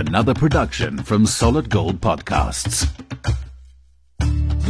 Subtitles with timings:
[0.00, 2.88] Another production from Solid Gold Podcasts.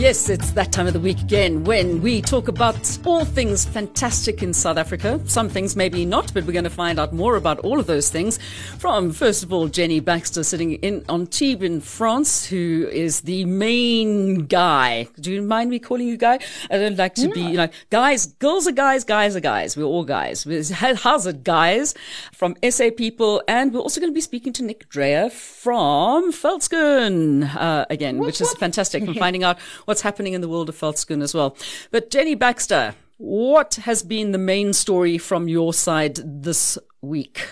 [0.00, 4.42] Yes, it's that time of the week again when we talk about all things fantastic
[4.42, 5.20] in South Africa.
[5.26, 8.08] Some things maybe not, but we're going to find out more about all of those
[8.08, 8.38] things
[8.78, 14.46] from, first of all, Jenny Baxter sitting in Antibes in France, who is the main
[14.46, 15.06] guy.
[15.20, 16.38] Do you mind me calling you guy?
[16.70, 19.76] I don't like to be, you know, guys, girls are guys, guys are guys.
[19.76, 20.44] We're all guys.
[20.70, 21.92] How's it, guys?
[22.32, 23.42] From SA People.
[23.46, 28.40] And we're also going to be speaking to Nick Dreyer from Veldskoen, uh, again, which
[28.40, 29.58] is fantastic from finding out
[29.90, 31.56] what's happening in the world of Veldskoen as well.
[31.90, 37.44] But Jenny Baxter, what has been the main story from your side this week?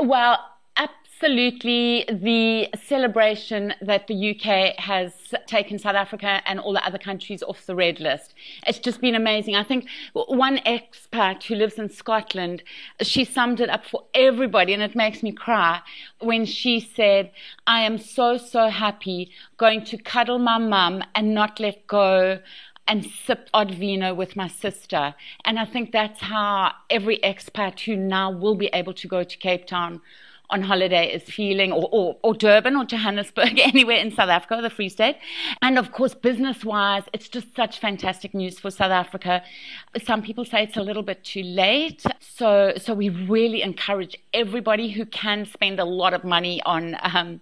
[0.00, 0.40] Well,
[1.22, 5.12] absolutely the celebration that the UK has
[5.46, 8.32] taken South Africa and all the other countries off the red list.
[8.66, 9.54] It's just been amazing.
[9.54, 12.62] I think one expat who lives in Scotland,
[13.02, 15.82] she summed it up for everybody and it makes me cry
[16.20, 17.32] when she said,
[17.66, 22.40] I am so, so happy going to cuddle my mum and not let go
[22.88, 25.14] and sip odd vino with my sister.
[25.44, 29.36] And I think that's how every expat who now will be able to go to
[29.36, 30.00] Cape Town
[30.50, 34.70] on holiday is feeling, or, or, or, Durban or Johannesburg, anywhere in South Africa, the
[34.70, 35.16] Free State.
[35.62, 39.42] And of course, business wise, it's just such fantastic news for South Africa.
[40.04, 42.04] Some people say it's a little bit too late.
[42.20, 47.40] So, so we really encourage everybody who can spend a lot of money on, um,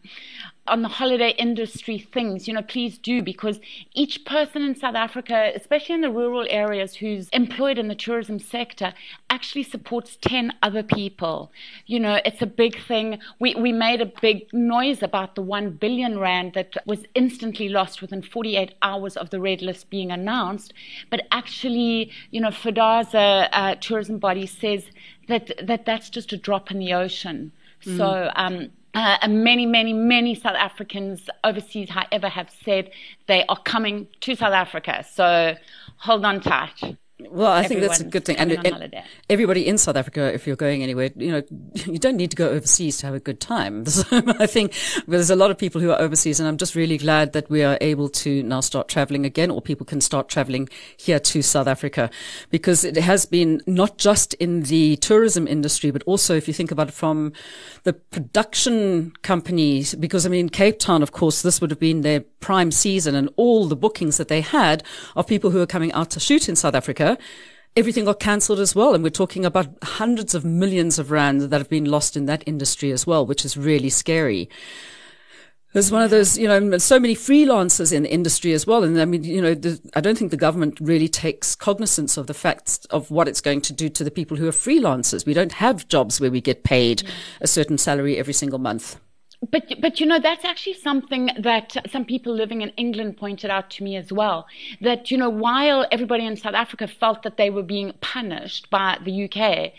[0.69, 3.61] on the holiday industry things, you know, please do because
[3.95, 8.39] each person in South Africa, especially in the rural areas who's employed in the tourism
[8.39, 8.95] sector,
[9.31, 11.51] actually supports 10 other people.
[11.87, 13.19] You know, it's a big thing.
[13.39, 18.01] We, we made a big noise about the 1 billion rand that was instantly lost
[18.01, 20.73] within 48 hours of the red list being announced.
[21.11, 24.85] But actually, you know, FEDHASA uh, tourism body says
[25.29, 27.53] that, that that's just a drop in the ocean.
[27.85, 27.97] Mm.
[27.97, 32.91] So, um, uh, and many, many, many South Africans overseas, however, have said
[33.27, 35.05] they are coming to South Africa.
[35.11, 35.55] So
[35.99, 36.97] hold on tight.
[37.21, 38.37] Well, I think that's a good thing.
[38.37, 38.95] And, and
[39.29, 41.43] everybody in South Africa, if you're going anywhere, you know,
[41.75, 43.85] you don't need to go overseas to have a good time.
[44.13, 44.73] I think
[45.09, 47.65] there's a lot of people who are overseas and I'm just really glad that we
[47.65, 51.67] are able to now start traveling again or people can start traveling here to South
[51.67, 52.09] Africa
[52.51, 56.71] because it has been not just in the tourism industry, but also if you think
[56.71, 57.33] about it from
[57.83, 62.21] the production companies, because I mean, Cape Town, of course, this would have been their
[62.21, 64.85] prime season and all the bookings that they had
[65.17, 67.08] of people who are coming out to shoot in South Africa
[67.77, 68.95] everything got cancelled as well.
[68.95, 72.43] And we're talking about hundreds of millions of rand that have been lost in that
[72.47, 74.51] industry as well, which is really scary.
[75.75, 78.83] There's one of those, you know, so many freelancers in the industry as well.
[78.83, 82.27] And I mean, you know, the, I don't think the government really takes cognizance of
[82.27, 85.27] the facts of what it's going to do to the people who are freelancers.
[85.27, 87.03] We don't have jobs where we get paid
[87.41, 88.99] a certain salary every single month.
[89.51, 93.71] But but you know that's actually something that some people living in England pointed out
[93.71, 94.49] to me as well.
[94.81, 98.99] That you know while everybody in South Africa felt that they were being punished by
[99.05, 99.73] the UK,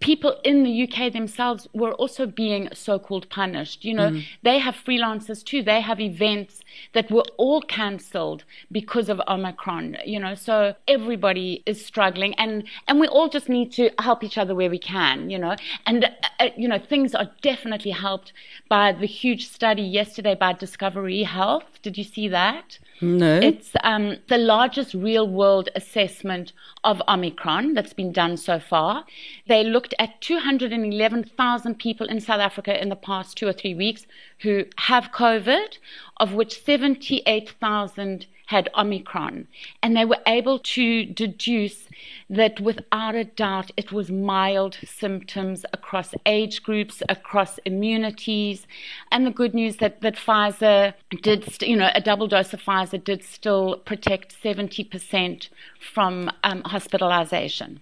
[0.00, 3.84] people in the UK themselves were also being so-called punished.
[3.84, 4.24] You know mm.
[4.42, 5.62] they have freelancers too.
[5.62, 9.96] They have events that were all cancelled because of Omicron.
[10.04, 14.38] You know so everybody is struggling, and and we all just need to help each
[14.38, 15.30] other where we can.
[15.30, 16.04] You know and
[16.40, 18.32] uh, you know things are definitely helped
[18.68, 21.64] by the huge study yesterday by Discovery Health.
[21.82, 22.78] Did you see that?
[23.00, 23.40] No.
[23.40, 26.52] It's um, the largest real world assessment
[26.84, 29.04] of Omicron that's been done so far.
[29.46, 34.06] They looked at 211,000 people in South Africa in the past two or three weeks
[34.40, 35.78] who have COVID,
[36.18, 39.46] of which 78,000 had Omicron.
[39.82, 41.88] And they were able to deduce
[42.28, 48.66] that without a doubt it was mild symptoms across age groups, across immunities.
[49.10, 52.62] And the good news that, that Pfizer did, st- you know, a double dose of
[52.62, 57.80] Pfizer did still protect 70% from um, hospitalization.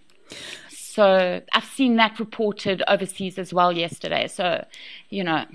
[0.93, 4.29] So I've seen that reported overseas as well yesterday.
[4.29, 4.65] So,
[5.09, 5.47] you know,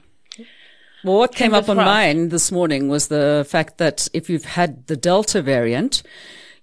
[1.08, 4.88] well, what came up on mine this morning was the fact that if you've had
[4.88, 6.04] the Delta variant,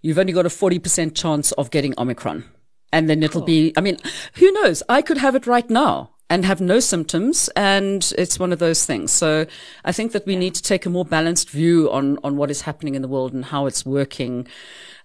[0.02, 2.44] you've only got a 40% chance of getting Omicron.
[2.92, 3.96] And then it'll be, I mean,
[4.34, 4.82] who knows?
[4.88, 7.48] I could have it right now and have no symptoms.
[7.56, 9.10] And it's one of those things.
[9.10, 9.46] So
[9.84, 10.40] I think that we yeah.
[10.40, 13.32] need to take a more balanced view on, on what is happening in the world
[13.32, 14.46] and how it's working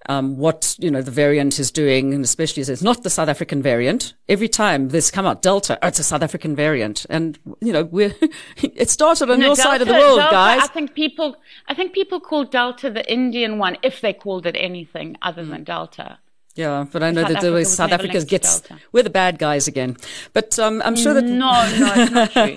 [0.10, 3.62] um, what you know the variant is doing, and especially it's not the South African
[3.62, 4.16] variant.
[4.28, 7.84] Every time this come out Delta, oh, it's a South African variant, and you know
[7.84, 8.16] we're
[8.58, 10.62] it started on no, your Delta, side of the world, Delta, guys.
[10.64, 14.56] I think people, I think people call Delta the Indian one if they called it
[14.58, 16.18] anything other than Delta.
[16.60, 18.62] Yeah, but I know South that Africa South Africa gets
[18.92, 19.96] we're the bad guys again.
[20.34, 22.56] But um, I'm sure that no, no, it's not true.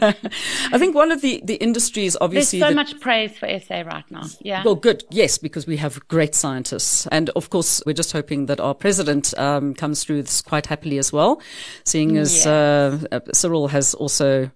[0.73, 4.11] I think one of the the industries obviously there's so much praise for SA right
[4.11, 4.25] now.
[4.41, 4.65] Yeah.
[4.65, 5.05] Well, good.
[5.11, 9.39] Yes, because we have great scientists, and of course we're just hoping that our president
[9.39, 11.41] um, comes through this quite happily as well,
[11.85, 14.51] seeing as uh, uh, Cyril has also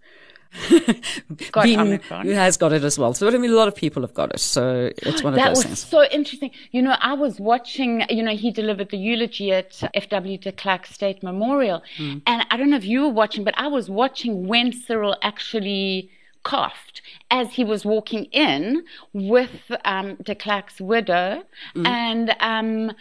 [1.52, 2.26] got been, Omicron.
[2.28, 3.14] has got it as well.
[3.14, 4.40] So I mean, a lot of people have got it.
[4.40, 5.86] So it's one of that those was things.
[5.86, 6.50] so interesting.
[6.72, 8.02] You know, I was watching.
[8.08, 12.22] You know, he delivered the eulogy at FW de Klerk State Memorial, mm.
[12.26, 16.10] and I don't know if you were watching, but I was watching when Cyril actually
[16.42, 21.42] coughed as he was walking in with um, de Klerk's widow,
[21.74, 21.86] mm.
[21.86, 22.92] and um,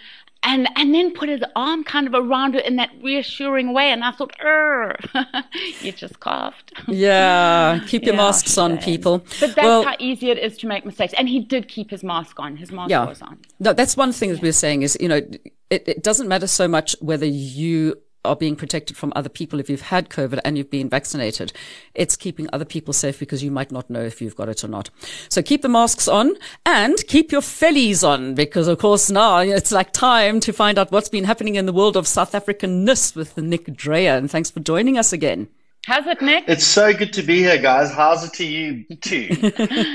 [0.46, 3.90] and and then put his arm kind of around her in that reassuring way.
[3.90, 4.98] And I thought, er,
[5.82, 6.74] you just coughed.
[6.88, 9.20] Yeah, keep your yeah, masks on, people.
[9.40, 11.14] But that's well, how easy it is to make mistakes.
[11.18, 12.56] And he did keep his mask on.
[12.58, 13.06] His mask yeah.
[13.06, 13.40] was on.
[13.60, 15.22] No, that's one thing that we're saying is, you know,
[15.70, 19.69] it, it doesn't matter so much whether you are being protected from other people if
[19.69, 21.54] you've had COVID and you've been vaccinated.
[21.94, 24.68] It's keeping other people safe because you might not know if you've got it or
[24.68, 24.89] not.
[25.30, 26.36] So keep the masks on
[26.66, 30.92] and keep your vellies on because of course now it's like time to find out
[30.92, 34.18] what's been happening in the world of South African Africanness with Nick Dreyer.
[34.18, 35.48] And thanks for joining us again.
[35.86, 36.46] How's it, Nick?
[36.48, 37.92] It's so good to be here, guys.
[37.92, 39.30] How's it to you too?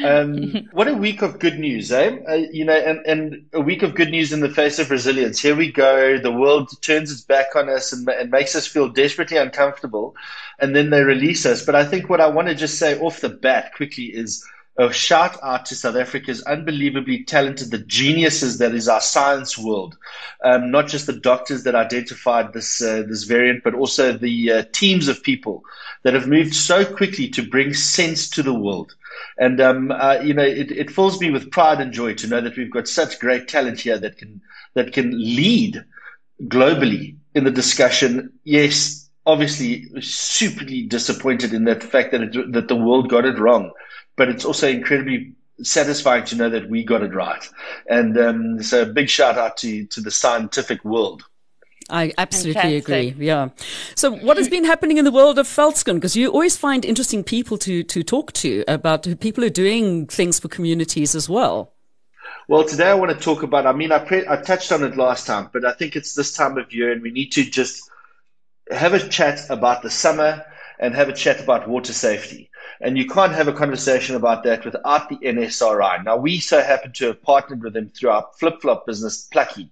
[0.07, 2.17] um, what a week of good news, eh?
[2.29, 5.41] Uh, you know, and, and a week of good news in the face of resilience.
[5.41, 6.17] Here we go.
[6.17, 10.15] The world turns its back on us and, and makes us feel desperately uncomfortable,
[10.61, 11.67] and then they release us.
[11.67, 14.47] But I think what I want to just say off the bat quickly is
[14.81, 19.97] a shout out to South Africa's unbelievably talented, the geniuses that is our science world.
[20.43, 24.65] Um, not just the doctors that identified this uh, this variant, but also the uh,
[24.73, 25.63] teams of people
[26.03, 28.95] that have moved so quickly to bring sense to the world.
[29.37, 32.41] And um, uh, you know, it, it fills me with pride and joy to know
[32.41, 34.41] that we've got such great talent here that can
[34.75, 35.85] that can lead
[36.45, 38.33] globally in the discussion.
[38.45, 43.73] Yes, obviously, superly disappointed in that fact that it, that the world got it wrong
[44.17, 47.47] but it's also incredibly satisfying to know that we got it right.
[47.89, 51.25] And um, so, a big shout out to to the scientific world.
[51.91, 53.15] I absolutely Fantastic.
[53.17, 53.27] agree.
[53.27, 53.49] Yeah.
[53.97, 55.95] So, what has been happening in the world of Veldskoen?
[55.95, 60.07] Because you always find interesting people to to talk to about people who are doing
[60.07, 61.73] things for communities as well.
[62.49, 63.67] Well, today I want to talk about.
[63.67, 66.33] I mean, I pre- I touched on it last time, but I think it's this
[66.33, 67.91] time of year, and we need to just
[68.71, 70.45] have a chat about the summer
[70.79, 72.50] and have a chat about water safety.
[72.83, 76.03] And you can't have a conversation about that without the NSRI.
[76.03, 79.71] Now, we so happen to have partnered with them through our flip flop business, Plucky.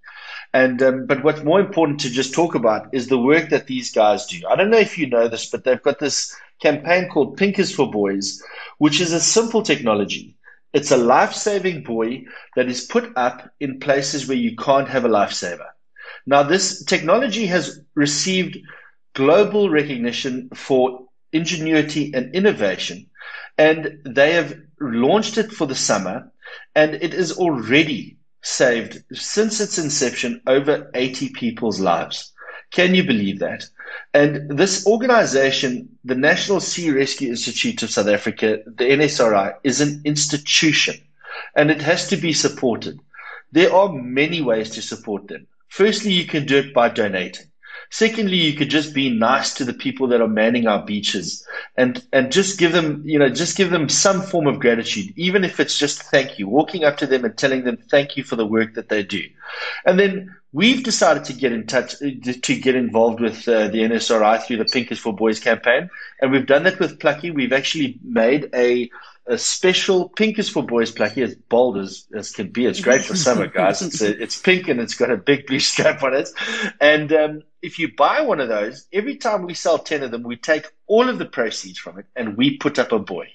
[0.52, 3.90] And um, but what's more important to just talk about is the work that these
[3.92, 4.46] guys do.
[4.48, 7.74] I don't know if you know this, but they've got this campaign called Pink is
[7.74, 8.42] for Boys,
[8.78, 10.36] which is a simple technology.
[10.74, 12.26] It's a life-saving buoy
[12.56, 15.66] that is put up in places where you can't have a lifesaver.
[16.26, 18.58] Now, this technology has received
[19.14, 23.06] global recognition for ingenuity and innovation.
[23.56, 26.30] And they have launched it for the summer
[26.74, 32.32] and it is already saved since its inception over 80 people's lives.
[32.70, 33.64] Can you believe that?
[34.14, 40.02] And this organization, the National Sea Rescue Institute of South Africa, the NSRI, is an
[40.04, 40.96] institution
[41.56, 43.00] and it has to be supported.
[43.52, 45.46] There are many ways to support them.
[45.68, 47.47] Firstly, you can do it by donating.
[47.90, 51.46] Secondly, you could just be nice to the people that are manning our beaches
[51.76, 55.44] and, and just give them, you know, just give them some form of gratitude, even
[55.44, 58.36] if it's just thank you, walking up to them and telling them thank you for
[58.36, 59.22] the work that they do.
[59.86, 64.42] And then we've decided to get in touch, to get involved with uh, the NSRI
[64.42, 65.88] through the Pink is for Boys campaign.
[66.20, 67.30] And we've done that with Plucky.
[67.30, 68.90] We've actually made a,
[69.28, 72.66] a special pink is for boys plucky as bold as, as can be.
[72.66, 73.82] It's great for summer, guys.
[73.82, 76.30] It's a, it's pink and it's got a big blue strap on it.
[76.80, 80.22] And um, if you buy one of those, every time we sell 10 of them,
[80.22, 83.28] we take all of the proceeds from it and we put up a buoy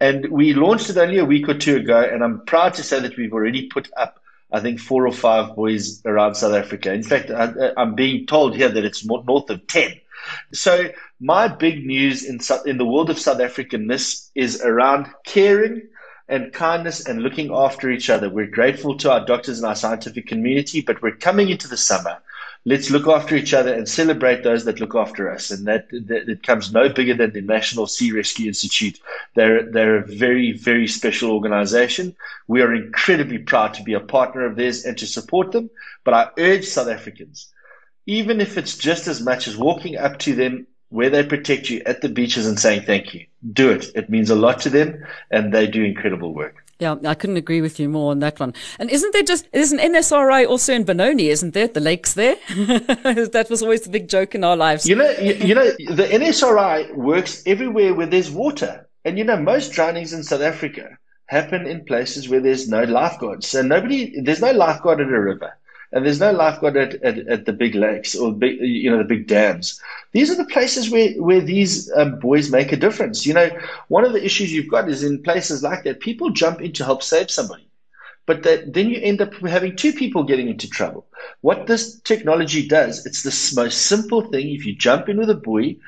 [0.00, 2.00] And we launched it only a week or two ago.
[2.00, 4.20] And I'm proud to say that we've already put up,
[4.50, 6.92] I think, four or five buoys around South Africa.
[6.92, 10.00] In fact, I, I'm being told here that it's north of 10.
[10.52, 10.90] So
[11.20, 15.88] my big news in, in the world of South Africanness is around caring
[16.28, 18.30] and kindness and looking after each other.
[18.30, 22.20] We're grateful to our doctors and our scientific community, but we're coming into the summer
[22.66, 25.50] let's look after each other and celebrate those that look after us.
[25.50, 28.98] And that, that it comes no bigger than the National Sea Rescue Institute.
[29.34, 32.16] They're, they're a very, very special organization.
[32.46, 35.70] We are incredibly proud to be a partner of theirs and to support them.
[36.04, 37.52] But I urge South Africans,
[38.06, 41.82] even if it's just as much as walking up to them where they protect you
[41.86, 43.86] at the beaches and saying thank you, do it.
[43.94, 46.64] It means a lot to them and they do incredible work.
[46.80, 48.52] Yeah, I couldn't agree with you more on that one.
[48.78, 51.68] And isn't there just, an NSRI also in Benoni, isn't there?
[51.68, 52.36] The lakes there?
[52.48, 54.86] that was always the big joke in our lives.
[54.86, 58.88] You know, you, you know, the NSRI works everywhere where there's water.
[59.04, 63.48] And you know, most drownings in South Africa happen in places where there's no lifeguards.
[63.48, 65.56] So nobody, there's no lifeguard at a river
[65.94, 69.04] and there's no lifeguard at, at, at, the big lakes or big, you know, the
[69.04, 69.80] big dams.
[70.10, 73.24] These are the places where, where these um, buoys make a difference.
[73.24, 73.48] You know,
[73.86, 76.84] one of the issues you've got is in places like that, people jump in to
[76.84, 77.68] help save somebody.
[78.26, 81.06] But that, then you end up having two people getting into trouble.
[81.42, 84.48] What this technology does, it's the most simple thing.
[84.48, 85.78] If you jump in with a buoy,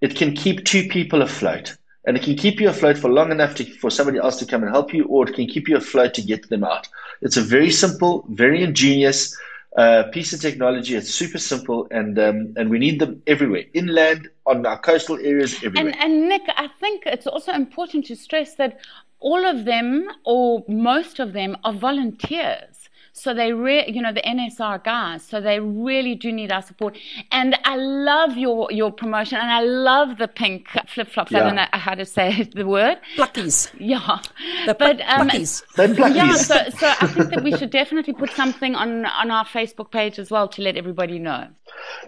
[0.00, 1.76] it can keep two people afloat
[2.06, 4.62] and it can keep you afloat for long enough to, for somebody else to come
[4.62, 6.88] and help you, or it can keep you afloat to get them out.
[7.20, 9.36] It's a very simple, very ingenious
[9.76, 10.94] uh, piece of technology.
[10.96, 15.54] It's super simple, and um, and we need them everywhere, inland, on our coastal areas,
[15.62, 15.92] everywhere.
[15.92, 18.80] And, and Nick, I think it's also important to stress that
[19.20, 22.79] all of them, or most of them, are volunteers.
[23.20, 25.22] So they, re- you know, the NSR guys.
[25.22, 26.96] So they really do need our support.
[27.30, 31.30] And I love your your promotion, and I love the pink flip flops.
[31.30, 31.38] Yeah.
[31.38, 32.98] I don't know how to say the word.
[33.16, 33.70] Pluckies.
[33.78, 34.20] Yeah.
[34.64, 35.62] The but um, pluckies.
[35.74, 36.14] pluckies.
[36.14, 36.34] Yeah.
[36.34, 40.18] So, so I think that we should definitely put something on on our Facebook page
[40.18, 41.48] as well to let everybody know.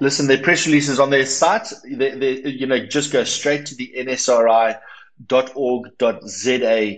[0.01, 1.69] Listen, their press releases on their site.
[1.85, 4.79] They, they, you know, just go straight to the NSRI.org.za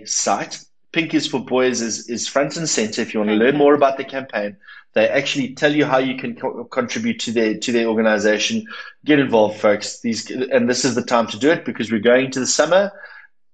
[0.07, 3.01] site Pink is for Boys is, is front and center.
[3.01, 4.55] If you want to learn more about the campaign,
[4.93, 8.65] they actually tell you how you can co- contribute to their to their organization.
[9.03, 9.99] Get involved, folks.
[9.99, 12.93] These and this is the time to do it because we're going to the summer.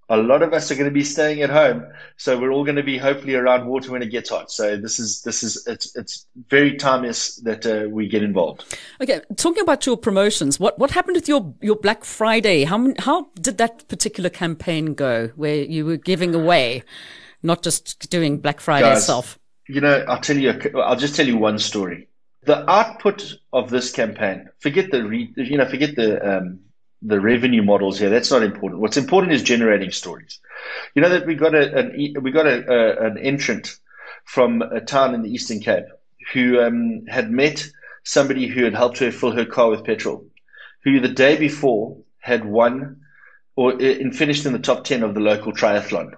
[0.10, 1.84] A lot of us are going to be staying at home,
[2.16, 4.52] so we're all going to be hopefully around water when it gets hot.
[4.52, 8.78] So this is this is it's it's very timeless that uh, we get involved.
[9.02, 12.66] Okay, talking about your promotions, what what happened with your your Black Friday?
[12.66, 16.84] How how did that particular campaign go, where you were giving away?
[17.44, 19.40] Not just doing Black Friday Guys, stuff.
[19.68, 22.08] You know, I'll tell you, I'll just tell you one story.
[22.44, 26.60] The output of this campaign, forget the, re, you know, forget the, um,
[27.02, 28.10] the revenue models here.
[28.10, 28.82] That's not important.
[28.82, 30.40] What's important is generating stories.
[30.96, 33.78] You know that we got a, an, we got a, a, an entrant
[34.26, 35.86] from a town in the Eastern Cape
[36.34, 37.68] who um, had met
[38.04, 40.26] somebody who had helped her fill her car with petrol,
[40.84, 43.02] who the day before had won
[43.56, 46.14] or in, finished in the top 10 of the local triathlon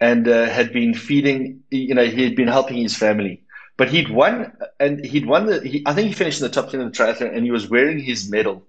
[0.00, 1.62] and uh, had been feeding.
[1.70, 3.42] You know, he had been helping his family,
[3.76, 5.60] but he'd won, and he'd won the.
[5.60, 7.68] He, I think he finished in the top ten of the triathlon, and he was
[7.68, 8.66] wearing his medal.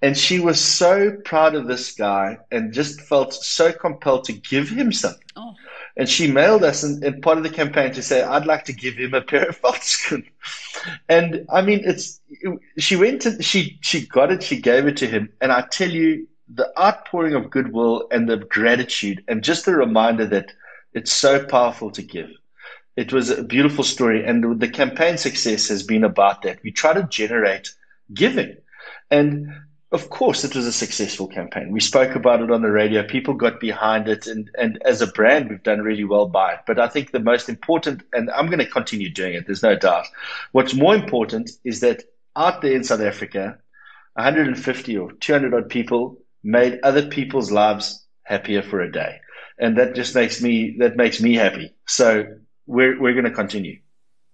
[0.00, 4.68] And she was so proud of this guy, and just felt so compelled to give
[4.68, 5.22] him something.
[5.36, 5.54] Oh.
[5.96, 8.72] And she mailed us in, in, part of the campaign to say, I'd like to
[8.72, 10.24] give him a pair of Veldskoen.
[11.08, 12.20] And I mean, it's,
[12.78, 15.32] she went to, she, she got it, she gave it to him.
[15.40, 20.26] And I tell you, the outpouring of goodwill and the gratitude, and just the reminder
[20.26, 20.52] that
[20.92, 22.30] it's so powerful to give.
[22.96, 26.62] It was a beautiful story, and the campaign success has been about that.
[26.62, 27.70] We try to generate
[28.12, 28.56] giving,
[29.10, 29.52] and
[29.92, 31.70] of course, it was a successful campaign.
[31.70, 33.02] We spoke about it on the radio.
[33.02, 36.60] People got behind it, and, and as a brand, we've done really well by it.
[36.66, 39.76] But I think the most important, and I'm going to continue doing it, there's no
[39.76, 40.06] doubt.
[40.52, 42.04] What's more important is that
[42.36, 43.58] out there in South Africa,
[44.14, 49.20] 150 or 200 odd people made other people's lives happier for a day.
[49.58, 51.74] And that just makes me, that makes me happy.
[51.86, 52.26] So
[52.66, 53.78] we're, we're going to continue.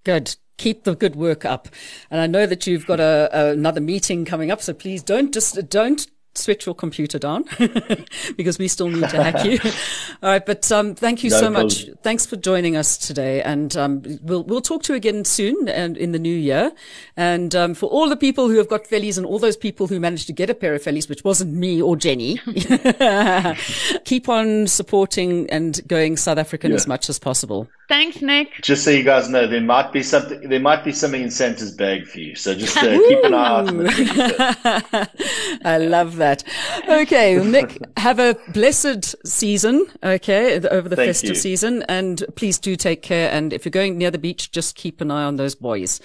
[0.05, 0.37] Good.
[0.57, 1.69] Keep the good work up.
[2.11, 4.61] And I know that you've got a, a, another meeting coming up.
[4.62, 6.07] So please don't just, don't
[6.38, 7.45] switch your computer down
[8.37, 9.59] because we still need to hack you.
[10.23, 11.87] All right, but um, thank you no so much.
[12.02, 15.97] Thanks for joining us today, and um, we'll we'll talk to you again soon and
[15.97, 16.73] in the new year.
[17.16, 20.00] And um, for all the people who have got vellies and all those people who
[20.00, 22.38] managed to get a pair of vellies, which wasn't me or Jenny,
[24.04, 26.76] keep on supporting and going South African yeah.
[26.76, 27.68] as much as possible.
[27.88, 28.61] Thanks, Nick.
[28.61, 30.47] Just so you guys know, there might be something.
[30.47, 32.35] There might be something in Santa's bag for you.
[32.35, 33.68] So just uh, keep an eye out.
[35.64, 36.45] I love that.
[36.87, 39.87] Okay, Nick, have a blessed season.
[40.02, 41.35] Okay, over the Thank festive you.
[41.37, 43.30] season, and please do take care.
[43.33, 45.99] And if you're going near the beach, just keep an eye on those boys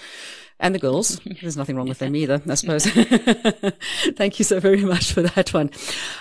[0.64, 1.20] and the girls.
[1.42, 2.86] There's nothing wrong with them either, I suppose.
[4.16, 5.70] Thank you so very much for that one.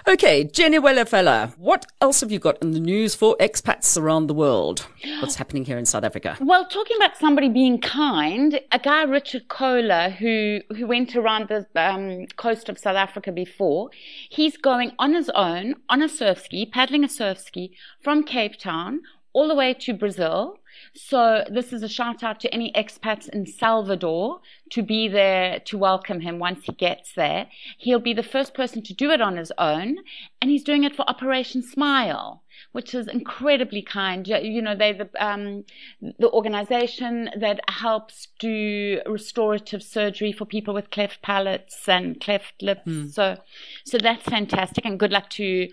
[0.06, 4.34] Okay, Jenny Wellerfella, what else have you got in the news for expats around the
[4.34, 4.86] world?
[5.22, 6.38] What's happening here in South Africa?
[6.42, 11.66] Well, talking about somebody being kind, a guy, Richard Kohler, who, who went around the
[11.76, 13.92] um, coast of South Africa before,
[14.30, 18.60] he's going on his own on a surf ski, paddling a surf ski from Cape
[18.60, 19.00] Town
[19.32, 20.60] all the way to Brazil
[20.96, 25.78] So this is a shout out to any expats in Salvador to be there to
[25.78, 27.48] welcome him once he gets there.
[27.78, 29.98] He'll be the first person to do it on his own,
[30.42, 34.28] and he's doing it for Operation Smile which is incredibly kind.
[34.28, 35.66] You know, they the um,
[36.02, 42.88] the organization that helps do restorative surgery for people with cleft palates and cleft lips.
[42.88, 43.12] Mm.
[43.12, 43.38] So,
[43.86, 44.86] so that's fantastic.
[44.86, 45.70] And good luck to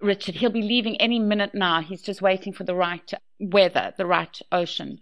[0.00, 0.36] Richard.
[0.36, 1.80] He'll be leaving any minute now.
[1.80, 5.00] He's just waiting for the right weather, the right ocean.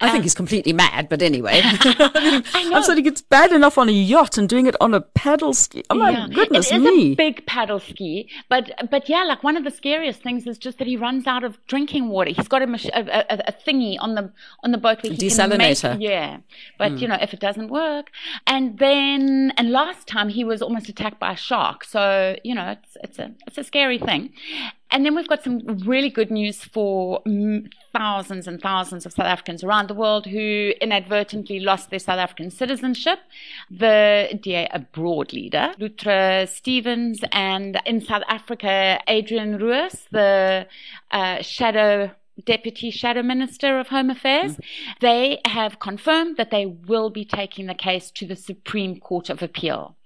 [0.00, 1.60] I um, think he's completely mad, but anyway.
[1.62, 5.52] I am saying it's bad enough on a yacht and doing it on a paddle
[5.52, 5.84] ski.
[5.90, 6.28] Oh my yeah.
[6.28, 7.12] goodness it is me.
[7.12, 10.78] a big paddle ski, but but yeah, like one of the scariest things is just
[10.78, 12.30] that he runs out of drinking water.
[12.30, 15.80] He's got a, a, a, a thingy on the on the boat where he desalinator.
[15.80, 16.38] Can make, yeah,
[16.78, 17.00] but mm.
[17.00, 18.10] you know if it doesn't work,
[18.46, 21.84] and then and last time he was almost attacked by a shark.
[21.84, 24.32] So you know it's it's a it's a scary thing.
[24.94, 27.20] And then we've got some really good news for
[27.92, 32.48] thousands and thousands of South Africans around the world who inadvertently lost their South African
[32.48, 33.18] citizenship.
[33.68, 40.68] The DA abroad leader, Luttra Stevens, and in South Africa, Adrian Roos, the
[41.10, 42.12] uh, shadow
[42.44, 44.64] Deputy Shadow Minister of Home Affairs, mm.
[45.00, 49.42] they have confirmed that they will be taking the case to the Supreme Court of
[49.42, 49.96] Appeal.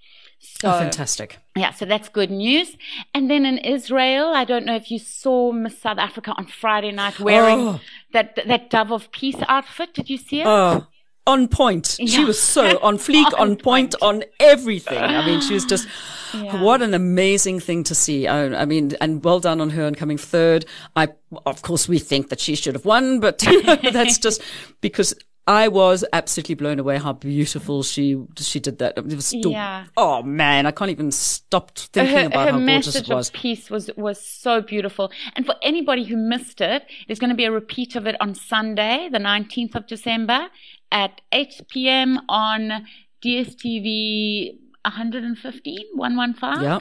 [0.40, 1.38] Oh, so, oh, fantastic.
[1.57, 2.76] Yeah, so that's good news.
[3.14, 6.92] And then in Israel, I don't know if you saw Miss South Africa on Friday
[6.92, 7.80] night wearing oh.
[8.12, 9.95] that that Dove of Peace outfit.
[9.95, 10.47] Did you see it?
[10.47, 10.87] Oh,
[11.26, 11.97] on point.
[11.99, 12.07] Yeah.
[12.07, 14.99] She was so on fleek, on, on point, point, on everything.
[14.99, 15.88] I mean, she was just.
[16.35, 16.61] Yeah.
[16.62, 18.26] What an amazing thing to see.
[18.26, 20.66] I, I, mean, and well done on her and coming third.
[20.95, 21.09] I,
[21.47, 24.42] of course, we think that she should have won, but that's just
[24.83, 25.14] because
[25.49, 28.99] I was absolutely blown away how beautiful she she did that.
[28.99, 29.87] It was still, yeah.
[29.97, 33.28] oh man, I can't even stop thinking her, about her how gorgeous it was.
[33.28, 35.11] Of peace was was so beautiful.
[35.37, 38.35] And for anybody who missed it, there's going to be a repeat of it on
[38.35, 40.49] Sunday, the 19th of December,
[40.93, 42.21] at 8 p.m.
[42.28, 42.87] on
[43.25, 46.62] DSTV 115 115.
[46.62, 46.81] Yeah.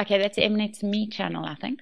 [0.00, 1.80] Okay, that's Mnet's Me channel, I think.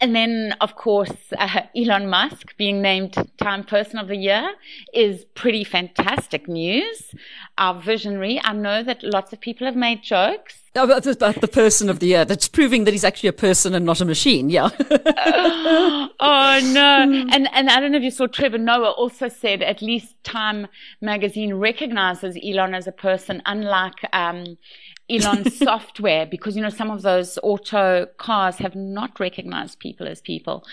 [0.00, 4.52] And then, of course, uh, Elon Musk being named Time Person of the Year
[4.94, 7.14] is pretty fantastic news.
[7.58, 10.62] Our visionary, I know that lots of people have made jokes.
[10.74, 12.24] About the, about the person of the year.
[12.24, 14.48] That's proving that he's actually a person and not a machine.
[14.48, 14.70] Yeah.
[16.20, 17.24] oh no.
[17.30, 20.68] And, and I don't know if you saw Trevor Noah also said at least Time
[21.00, 24.56] magazine recognizes Elon as a person, unlike, um,
[25.10, 30.20] Elon software because you know some of those auto cars have not recognized people as
[30.20, 30.64] people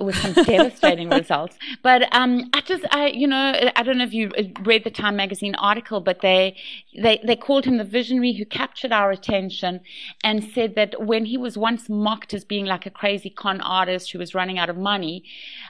[0.00, 1.56] with some devastating results.
[1.82, 5.16] But um, I just I you know I don't know if you read the Time
[5.16, 6.56] magazine article, but they
[6.96, 9.80] they they called him the visionary who captured our attention
[10.24, 14.10] and said that when he was once mocked as being like a crazy con artist
[14.10, 15.22] who was running out of money,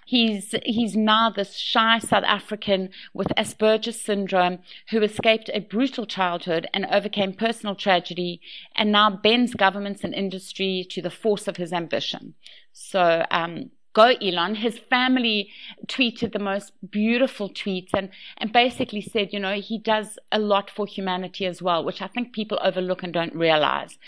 [0.07, 6.67] he's he's now this shy South African with Asperger's syndrome who escaped a brutal childhood
[6.73, 8.41] and overcame personal tragedy tragedy
[8.75, 12.35] and now bends governments and industry to the force of his ambition.
[12.73, 14.57] So, um, go Elon.
[14.57, 15.51] His family
[15.87, 20.71] tweeted the most beautiful tweets and, and basically said, you know, he does a lot
[20.71, 23.99] for humanity as well, which I think people overlook and don't realize.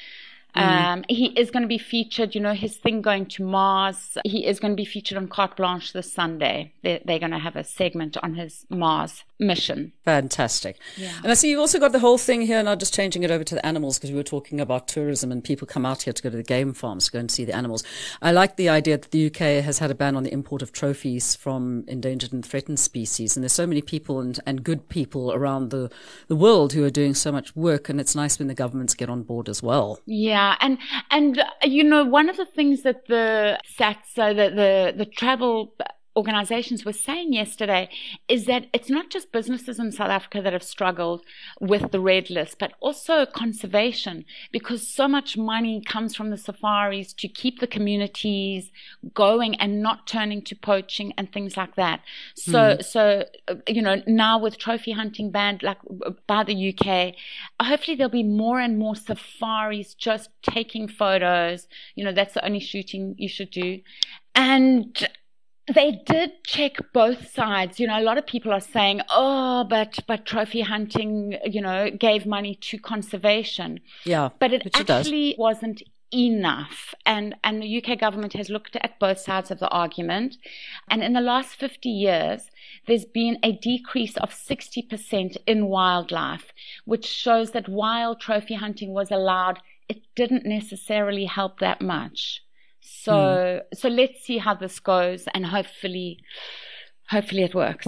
[0.57, 0.63] Mm.
[0.63, 4.17] Um, he is going to be featured, you know, his thing going to Mars.
[4.25, 6.73] He is going to be featured on Carte Blanche this Sunday.
[6.83, 9.93] They're, they're going to have a segment on his Mars mission.
[10.05, 10.79] Fantastic.
[10.97, 11.13] Yeah.
[11.23, 13.45] And I see you've also got the whole thing here, now just changing it over
[13.45, 16.23] to the animals because we were talking about tourism and people come out here to
[16.23, 17.85] go to the game farms to go and see the animals.
[18.21, 20.73] I like the idea that the UK has had a ban on the import of
[20.73, 23.37] trophies from endangered and threatened species.
[23.37, 25.91] And there's so many people and, and good people around the,
[26.27, 27.89] the world who are doing so much work.
[27.89, 30.01] And it's nice when the governments get on board as well.
[30.07, 30.48] Yeah.
[30.61, 30.79] And,
[31.11, 35.07] and, uh, you know, one of the things that the SATS, uh, the, the, the
[35.07, 35.75] travel
[36.19, 37.89] organizations were saying yesterday
[38.27, 41.23] is that it's not just businesses in South Africa that have struggled
[41.61, 47.13] with the red list, but also conservation because so much money comes from the safaris
[47.13, 48.73] to keep the communities
[49.15, 52.01] going and not turning to poaching and things like that.
[52.35, 52.85] So, mm.
[52.85, 55.79] so, uh, you know, now with trophy hunting banned like
[56.27, 57.15] by the UK,
[57.63, 61.69] hopefully there'll be more and more safaris just taking photos.
[61.95, 63.81] You know, that's the only shooting you should do.
[64.35, 65.09] And
[65.75, 67.79] they did check both sides.
[67.81, 71.91] You know, a lot of people are saying, "Oh, but but trophy hunting, you know,
[71.91, 76.95] gave money to conservation." Yeah, but it actually it wasn't enough.
[77.05, 80.37] And and the UK government has looked at both sides of the argument.
[80.89, 82.51] And in the last 50 years,
[82.87, 86.53] there's been a decrease of 60% in wildlife,
[86.85, 92.43] which shows that while trophy hunting was allowed, it didn't necessarily help that much.
[92.91, 93.61] So mm.
[93.75, 96.19] so let's see how this goes, and hopefully,
[97.09, 97.87] hopefully it works.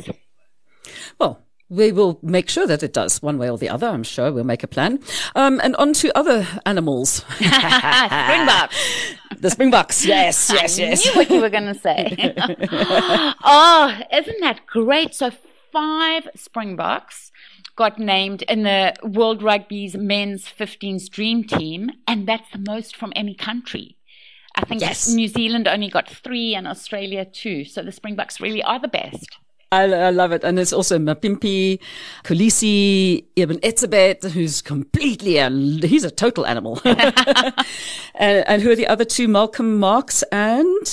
[1.18, 3.86] Well, we will make sure that it does one way or the other.
[3.86, 5.00] I'm sure we'll make a plan.
[5.34, 7.24] Um, and on to other animals.
[7.38, 8.76] Springboks.
[9.38, 10.04] the springboks.
[10.04, 11.06] Yes, yes, yes.
[11.06, 12.34] I knew what you were going to say.
[13.44, 15.14] oh, isn't that great?
[15.14, 15.30] So
[15.72, 17.30] five springboks
[17.76, 23.12] got named in the World Rugby's men's 15s dream team, and that's the most from
[23.14, 23.96] any country.
[24.56, 25.08] I think yes.
[25.08, 27.64] New Zealand only got three and Australia two.
[27.64, 29.38] So the Springboks really are the best.
[29.72, 30.42] I, I, love it.
[30.42, 31.78] And there's also Mapimpi,
[32.24, 36.80] Kolisi, Eben Etzebeth, who's completely a, he's a total animal.
[36.84, 37.54] and,
[38.16, 39.28] and, who are the other two?
[39.28, 40.86] Malcolm Marx and?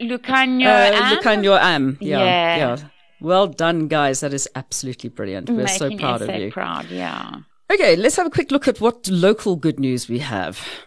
[0.00, 1.98] Lukhanyo uh, Lukhanyo Am.
[2.00, 2.56] Yeah, yeah.
[2.56, 2.76] yeah.
[3.20, 4.20] Well done, guys.
[4.20, 5.48] That is absolutely brilliant.
[5.48, 6.50] We're Making so proud of so you.
[6.50, 7.36] proud, yeah.
[7.72, 10.85] Okay, let's have a quick look at what local good news we have.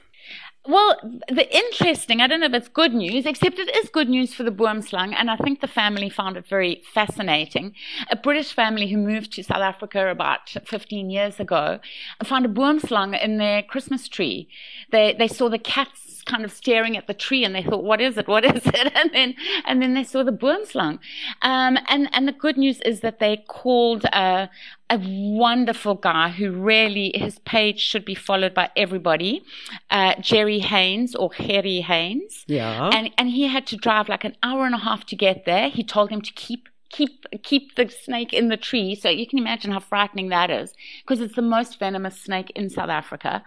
[0.69, 4.35] Well, the interesting, I don't know if it's good news, except it is good news
[4.35, 7.73] for the boomslang, and I think the family found it very fascinating.
[8.11, 11.79] A British family who moved to South Africa about 15 years ago
[12.23, 14.47] found a boomslang in their Christmas tree.
[14.91, 17.99] They, they saw the cats kind of staring at the tree and they thought, what
[17.99, 18.27] is it?
[18.27, 18.93] What is it?
[18.99, 20.99] And then, and then they saw the boomslang.
[21.41, 24.47] Um, and, and the good news is that they called, uh,
[24.89, 29.43] a wonderful guy who really, his page should be followed by everybody,
[29.91, 32.43] uh, Jerry Haynes or Harry Haynes.
[32.47, 32.89] Yeah.
[32.91, 35.69] And, and he had to drive like an hour and a half to get there.
[35.69, 38.95] He told him to keep keep keep the snake in the tree.
[38.95, 42.69] So you can imagine how frightening that is because it's the most venomous snake in
[42.69, 43.43] South Africa.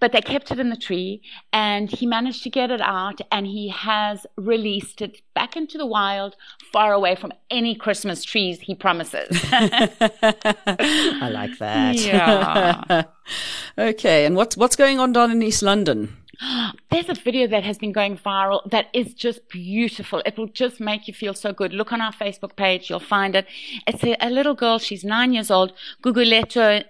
[0.00, 3.46] But they kept it in the tree and he managed to get it out and
[3.46, 6.36] he has released it back into the wild,
[6.72, 9.28] far away from any Christmas trees he promises.
[9.52, 11.96] I like that.
[11.96, 13.04] Yeah.
[13.78, 16.16] okay, and what's what's going on down in East London?
[16.90, 20.22] There's a video that has been going viral that is just beautiful.
[20.26, 21.72] It will just make you feel so good.
[21.72, 23.46] Look on our Facebook page, you'll find it.
[23.86, 25.72] It's a, a little girl, she's nine years old,
[26.02, 26.84] Guguleto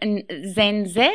[0.56, 1.10] Zenze.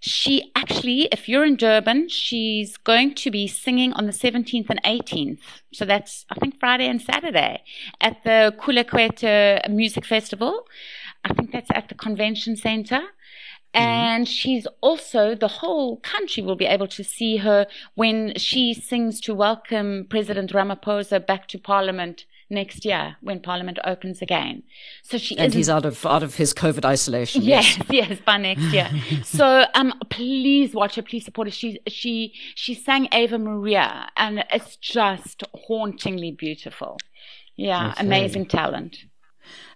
[0.00, 4.82] She actually, if you're in Durban, she's going to be singing on the 17th and
[4.82, 5.40] 18th.
[5.72, 7.62] So that's, I think, Friday and Saturday
[8.00, 10.66] at the Kulakwete Music Festival.
[11.24, 13.02] I think that's at the convention center.
[13.76, 13.82] Mm-hmm.
[13.82, 19.20] And she's also, the whole country will be able to see her when she sings
[19.22, 24.62] to welcome President Ramaphosa back to Parliament next year when Parliament opens again.
[25.02, 27.42] So she and he's out of out of his COVID isolation.
[27.46, 28.88] Yes, yes, yes by next year.
[29.24, 31.02] so um, please watch her.
[31.02, 31.52] Please support her.
[31.52, 36.98] She she she sang Ave Maria, and it's just hauntingly beautiful.
[37.56, 38.06] Yeah, okay.
[38.06, 38.98] amazing talent.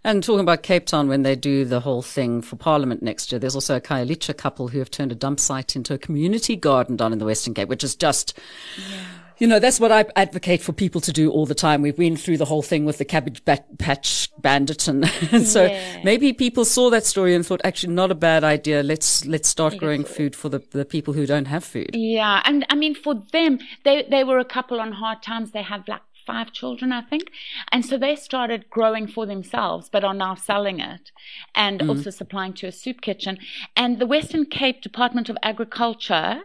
[0.02, 3.38] And talking about Cape Town, when they do the whole thing for Parliament next year,
[3.38, 6.96] there's also a Khayelitsha couple who have turned a dump site into a community garden
[6.96, 8.38] down in the Western Cape, which is just.
[8.78, 9.04] Yeah.
[9.40, 11.80] You know, that's what I advocate for people to do all the time.
[11.80, 13.42] We've been through the whole thing with the cabbage
[13.78, 14.86] patch bandit.
[14.86, 16.02] And, and so yeah.
[16.04, 18.82] maybe people saw that story and thought, actually, not a bad idea.
[18.82, 21.88] Let's, let's start growing food for the, the people who don't have food.
[21.94, 22.42] Yeah.
[22.44, 25.52] And I mean, for them, they, they were a couple on hard times.
[25.52, 27.30] They have like five children, I think.
[27.72, 31.12] And so they started growing for themselves, but are now selling it
[31.54, 33.36] and mm also supplying to a soup kitchen.
[33.74, 36.42] And the Western Cape Department of Agriculture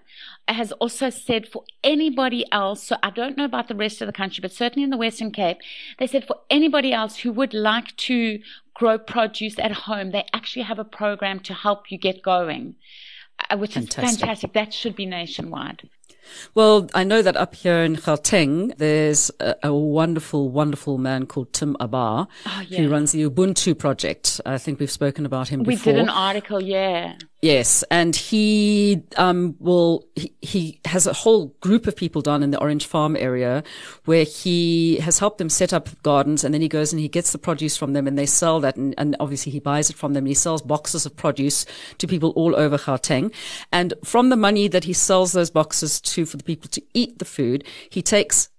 [0.47, 4.13] has also said for anybody else, so I don't know about the rest of the
[4.13, 5.59] country, but certainly in the Western Cape,
[5.99, 8.39] they said for anybody else who would like to
[8.73, 12.75] grow produce at home, they actually have a program to help you get going.
[13.49, 14.03] Uh, which fantastic.
[14.03, 14.53] is fantastic.
[14.53, 15.89] That should be nationwide.
[16.53, 21.53] Well, I know that up here in Gauteng, there's a, a wonderful, wonderful man called
[21.53, 22.79] Tim Abar oh, ah, yeah.
[22.79, 24.41] who runs the Ubuntu project.
[24.45, 25.93] I think we've spoken about him we before.
[25.93, 27.15] We did an article, yeah.
[27.45, 32.49] Yes, and he um, will he, he has a whole group of people down in
[32.49, 33.63] the Orange Farm area
[34.05, 37.33] where he has helped them set up gardens, and then he goes and he gets
[37.33, 40.13] the produce from them, and they sell that, and, and obviously he buys it from
[40.13, 41.67] them, and he sells boxes of produce
[41.99, 43.31] to people all over Gauteng,
[43.71, 47.19] and from the money that he sells those boxes to for the people to eat
[47.19, 48.49] the food, he takes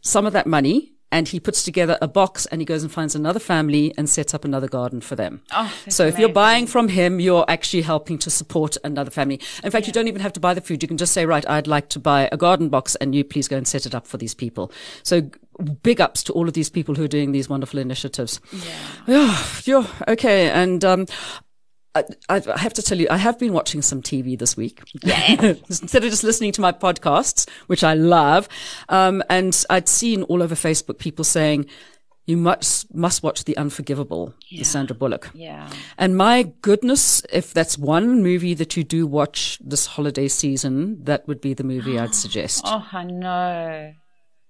[0.00, 3.14] some of that money and he puts together a box and he goes and finds
[3.14, 5.42] another family and sets up another garden for them.
[5.52, 6.20] Oh, so if amazing.
[6.20, 9.40] you're buying from him, you're actually helping to support another family.
[9.64, 9.88] In fact, yeah.
[9.88, 10.82] you don't even have to buy the food.
[10.82, 13.48] You can just say, right, I'd like to buy a garden box and you please
[13.48, 14.72] go and set it up for these people.
[15.02, 15.30] So
[15.82, 18.40] big ups to all of these people who are doing these wonderful initiatives.
[19.06, 19.44] Yeah.
[19.64, 19.86] yeah.
[20.08, 20.50] Okay.
[20.50, 21.06] And, um,
[21.94, 24.82] I, I, have to tell you, I have been watching some TV this week.
[25.02, 25.40] Yeah.
[25.68, 28.48] Instead of just listening to my podcasts, which I love.
[28.88, 31.66] Um, and I'd seen all over Facebook people saying,
[32.26, 34.60] you must, must watch The Unforgivable, yeah.
[34.60, 35.30] the Sandra Bullock.
[35.34, 35.68] Yeah.
[35.98, 41.26] And my goodness, if that's one movie that you do watch this holiday season, that
[41.26, 42.62] would be the movie I'd suggest.
[42.64, 43.94] Oh, I know.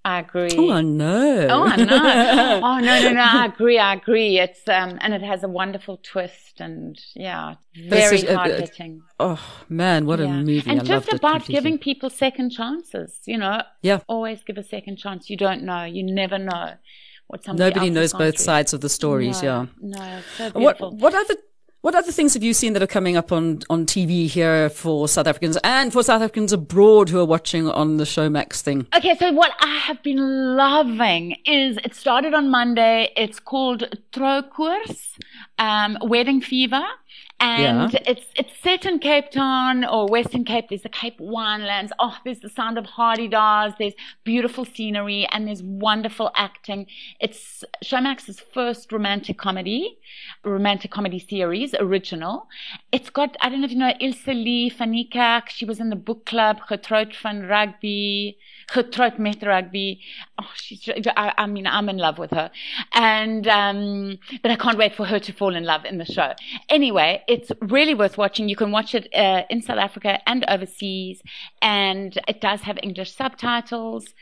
[0.04, 0.50] I agree.
[0.56, 1.46] Oh, I know.
[1.50, 2.60] Oh, I know.
[2.64, 3.20] oh, no, no, no.
[3.20, 3.78] I agree.
[3.78, 4.38] I agree.
[4.38, 7.56] It's um, and it has a wonderful twist, and yeah,
[7.88, 9.02] very uh, hard hitting.
[9.18, 10.26] Uh, oh man, what yeah.
[10.26, 10.70] a movie!
[10.70, 13.18] And I just about giving people second chances.
[13.26, 14.00] You know, yeah.
[14.08, 15.28] Always give a second chance.
[15.28, 15.84] You don't know.
[15.84, 16.74] You never know
[17.26, 17.68] what somebody.
[17.68, 18.44] Nobody knows both through.
[18.44, 19.42] sides of the stories.
[19.42, 19.66] No, yeah.
[19.82, 20.20] No.
[20.38, 20.50] So.
[20.58, 21.34] What What other
[21.82, 25.08] what other things have you seen that are coming up on, on TV here for
[25.08, 28.86] South Africans and for South Africans abroad who are watching on the Showmax thing?
[28.94, 33.10] Okay, so what I have been loving is it started on Monday.
[33.16, 35.16] It's called Troukoors,
[35.58, 36.82] um, Wedding Fever
[37.40, 38.00] and yeah.
[38.06, 40.66] it's it's set in Cape Town or Western Cape.
[40.68, 41.90] There's the Cape Winelands.
[41.98, 43.76] Oh, there's the sound of Hadedas.
[43.78, 46.86] There's beautiful scenery and there's wonderful acting.
[47.18, 49.98] It's Showmax's first romantic comedy,
[50.44, 52.46] romantic comedy series, original.
[52.92, 55.48] It's got I don't know if you know Ilse Lee Fanikak.
[55.48, 58.36] She was in the book club Getroud van Rugby
[58.72, 60.00] getroud met rugby.
[60.40, 62.50] Oh, she's, I, I, mean, I'm in love with her.
[62.92, 66.32] And, um, but I can't wait for her to fall in love in the show.
[66.68, 68.48] Anyway, it's really worth watching.
[68.48, 71.22] You can watch it, uh, in South Africa and overseas.
[71.60, 74.14] And it does have English subtitles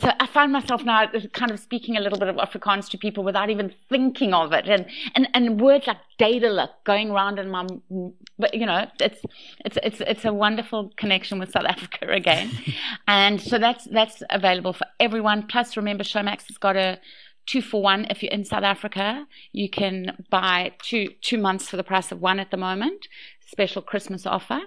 [0.00, 3.24] so I find myself now kind of speaking a little bit of Afrikaans to people
[3.24, 7.66] without even thinking of it, and and, and words like daedalic going around in my,
[8.38, 9.20] but you know, it's
[9.64, 12.50] it's it's it's a wonderful connection with South Africa again,
[13.06, 15.46] and so that's that's available for everyone.
[15.46, 16.98] Plus, remember, Showmax has got a
[17.46, 18.06] two for one.
[18.10, 22.20] If you're in South Africa, you can buy two two months for the price of
[22.20, 23.08] one at the moment.
[23.46, 24.60] Special Christmas offer.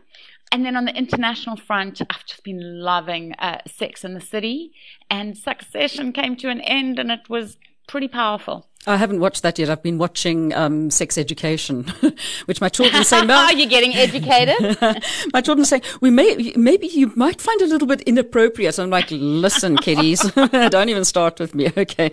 [0.51, 4.71] And then on the international front, I've just been loving uh, Sex in the City,
[5.10, 7.57] and Succession came to an end, and it was
[7.88, 8.67] pretty powerful.
[8.86, 9.69] I haven't watched that yet.
[9.69, 11.83] I've been watching um, Sex Education,
[12.45, 14.77] which my children say, "Mom, you're you getting educated."
[15.33, 18.89] my children say, "We may, maybe you might find it a little bit inappropriate." I'm
[18.89, 22.12] like, "Listen, kiddies, don't even start with me." Okay,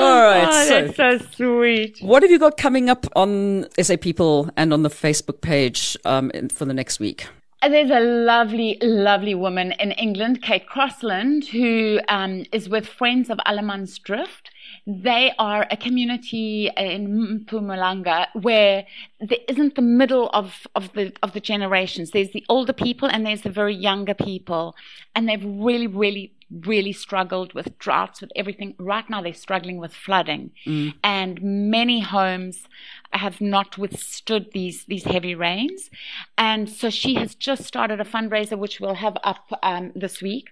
[0.00, 0.48] all right.
[0.48, 1.98] Oh, so, that's so sweet.
[2.00, 6.30] What have you got coming up on SA People and on the Facebook page um,
[6.50, 7.26] for the next week?
[7.60, 13.38] There's a lovely, lovely woman in England, Kate Crossland, who um, is with Friends of
[13.46, 14.50] Allemansdrift.
[14.86, 18.86] They are a community in Mpumalanga where
[19.20, 22.12] there isn't the middle of, of the of the generations.
[22.12, 24.76] There's the older people and there's the very younger people,
[25.16, 28.74] and they've really, really really struggled with droughts, with everything.
[28.78, 30.94] Right now, they're struggling with flooding, mm.
[31.02, 32.66] and many homes
[33.12, 35.90] have not withstood these these heavy rains.
[36.36, 40.50] And so she has just started a fundraiser, which we'll have up um, this week,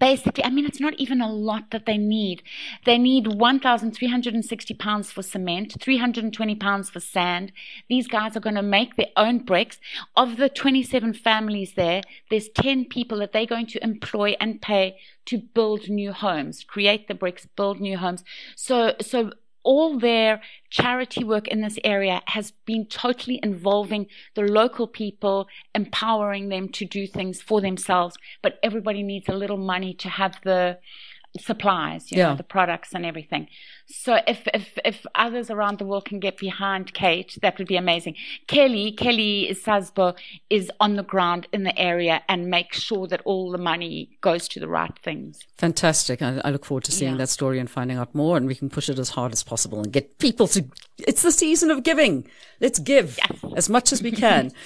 [0.00, 2.42] basically, I mean, it's not even a lot that they need.
[2.84, 7.52] They need 1,360 pounds for cement, 320 pounds for sand.
[7.88, 9.78] These guys are going to make their own bricks.
[10.16, 14.98] Of the 27 families there, there's 10 people that they're going to employ and pay
[15.26, 18.24] to build new homes, create the bricks, build new homes.
[18.56, 24.86] So, so all their charity work in this area has been totally involving the local
[24.86, 28.16] people, empowering them to do things for themselves.
[28.42, 30.78] But everybody needs a little money to have the
[31.38, 32.30] supplies, you yeah.
[32.30, 33.48] know, the products and everything.
[33.86, 37.76] So if, if, if others around the world can get behind Kate, that would be
[37.76, 38.16] amazing.
[38.46, 40.16] Kelly, Kelly Sasbo
[40.48, 44.48] is on the ground in the area and makes sure that all the money goes
[44.48, 45.40] to the right things.
[45.58, 46.22] Fantastic.
[46.22, 47.18] I, I look forward to seeing yeah.
[47.18, 49.80] that story and finding out more and we can push it as hard as possible
[49.80, 50.64] and get people to,
[50.98, 52.26] it's the season of giving.
[52.60, 53.44] Let's give yes.
[53.56, 54.52] as much as we can.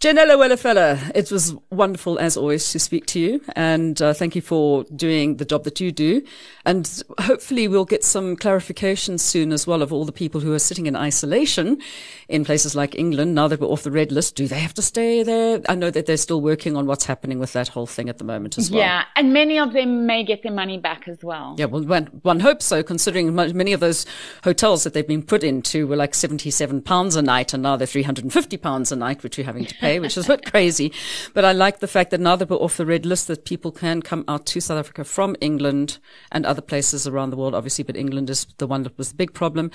[0.00, 4.40] Janella Wellerfella, it was wonderful as always to speak to you and uh, thank you
[4.40, 6.22] for doing the job that you do.
[6.64, 10.60] And hopefully we'll get some clarification soon as well of all the people who are
[10.60, 11.80] sitting in isolation
[12.28, 13.34] in places like England.
[13.34, 15.62] Now that we're off the red list, do they have to stay there?
[15.68, 18.24] I know that they're still working on what's happening with that whole thing at the
[18.24, 18.80] moment as well.
[18.80, 19.04] Yeah.
[19.16, 21.56] And many of them may get their money back as well.
[21.58, 21.64] Yeah.
[21.64, 24.06] Well, one, one hopes so considering many of those
[24.44, 27.84] hotels that they've been put into were like 77 pounds a night and now they're
[27.88, 30.92] 350 pounds a night, which you're having to pay which is a bit crazy.
[31.34, 33.72] But I like the fact that now that we're off the red list, that people
[33.72, 35.98] can come out to South Africa from England
[36.30, 39.16] and other places around the world, obviously, but England is the one that was the
[39.16, 39.70] big problem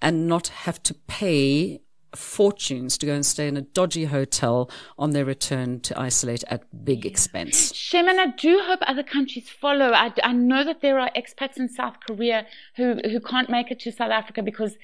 [0.00, 1.80] and not have to pay
[2.14, 6.62] fortunes to go and stay in a dodgy hotel on their return to isolate at
[6.84, 7.72] big expense.
[7.72, 9.92] Shemin, I do hope other countries follow.
[9.92, 13.80] I, I, know that there are expats in South Korea who, who can't make it
[13.80, 14.76] to South Africa because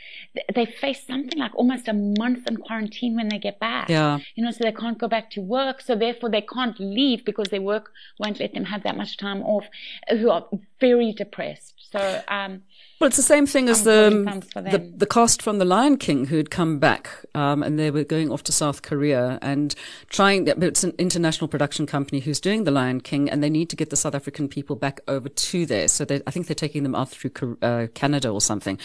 [0.55, 3.89] they face something like almost a month in quarantine when they get back.
[3.89, 4.19] Yeah.
[4.35, 5.81] You know, so they can't go back to work.
[5.81, 9.43] So therefore they can't leave because their work won't let them have that much time
[9.43, 9.65] off,
[10.11, 10.47] who are
[10.81, 11.75] very depressed.
[11.91, 12.63] So, um,
[13.01, 14.11] well, it's the same thing as the,
[14.55, 18.05] the, the cast from The Lion King who had come back um, and they were
[18.05, 19.75] going off to South Korea and
[20.09, 20.47] trying.
[20.47, 23.91] It's an international production company who's doing The Lion King, and they need to get
[23.91, 25.89] the South African people back over to there.
[25.89, 28.79] So I think they're taking them out through uh, Canada or something.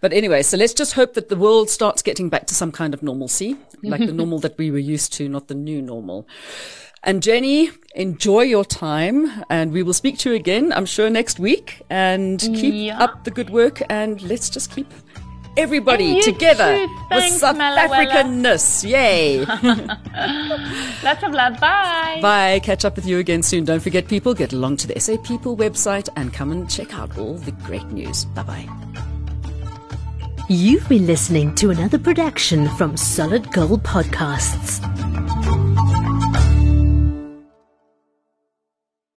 [0.00, 2.94] But anyway, so let's just hope that the world starts getting back to some kind
[2.94, 6.26] of normalcy, like the normal that we were used to, not the new normal.
[7.06, 11.38] And Jenny, enjoy your time and we will speak to you again, I'm sure next
[11.38, 12.98] week and keep yeah.
[12.98, 14.92] up the good work and let's just keep
[15.56, 18.88] everybody together with South Africanness.
[18.88, 19.44] Yay.
[21.02, 21.58] Lots of love.
[21.60, 22.18] Bye.
[22.22, 22.60] Bye.
[22.62, 23.64] Catch up with you again soon.
[23.64, 27.16] Don't forget people, get along to the SA People website and come and check out
[27.18, 28.24] all the great news.
[28.26, 28.68] Bye bye.
[30.48, 34.80] You've been listening to another production from Solid Gold Podcasts.